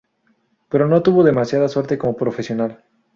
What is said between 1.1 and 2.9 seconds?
demasiada suerte como profesional.